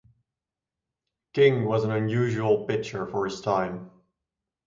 [1.33, 3.91] King was an unusual pitcher for his time.